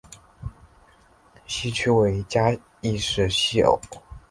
[1.45, 3.63] 西区位于嘉义市西隅。